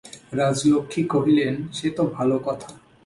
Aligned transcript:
রাজলক্ষ্মী 0.39 1.01
কহিলেন, 1.13 1.53
সে 1.73 1.87
তো 1.97 2.03
ভালো 2.15 2.35
কথা। 2.39 2.69